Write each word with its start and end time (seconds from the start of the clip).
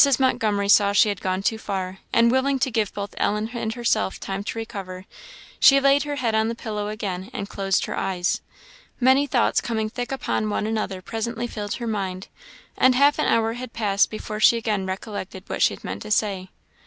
Montgomery 0.17 0.67
saw 0.67 0.93
she 0.93 1.09
had 1.09 1.21
gone 1.21 1.43
too 1.43 1.59
far, 1.59 1.99
and, 2.11 2.31
willing 2.31 2.57
to 2.57 2.71
give 2.71 2.91
both 2.91 3.13
Ellen 3.17 3.51
and 3.53 3.71
herself 3.75 4.19
time 4.19 4.43
to 4.45 4.57
recover, 4.57 5.05
she 5.59 5.79
laid 5.79 6.05
her 6.05 6.15
head 6.15 6.33
on 6.33 6.47
the 6.47 6.55
pillow 6.55 6.87
again, 6.87 7.29
and 7.33 7.47
closed 7.47 7.85
her 7.85 7.95
eyes. 7.95 8.41
Many 8.99 9.27
thoughts 9.27 9.61
coming 9.61 9.91
thick 9.91 10.11
upon 10.11 10.49
one 10.49 10.65
another 10.65 11.03
presently 11.03 11.45
filled 11.45 11.73
her 11.75 11.85
mind, 11.85 12.29
and 12.75 12.95
half 12.95 13.19
an 13.19 13.27
hour 13.27 13.53
had 13.53 13.73
passed 13.73 14.09
before 14.09 14.39
she 14.39 14.57
again 14.57 14.87
recollected 14.87 15.43
what 15.45 15.61
she 15.61 15.75
had 15.75 15.83
meant 15.83 16.01
to 16.01 16.09
say. 16.09 16.49